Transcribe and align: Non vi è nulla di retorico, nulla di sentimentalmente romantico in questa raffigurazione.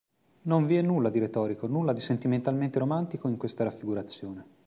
Non 0.47 0.65
vi 0.65 0.77
è 0.77 0.81
nulla 0.81 1.11
di 1.11 1.19
retorico, 1.19 1.67
nulla 1.67 1.93
di 1.93 1.99
sentimentalmente 1.99 2.79
romantico 2.79 3.27
in 3.27 3.37
questa 3.37 3.65
raffigurazione. 3.65 4.43